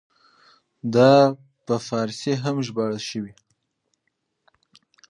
[0.93, 1.11] دا
[1.65, 3.45] په فارسي هم ژباړل شوی دی.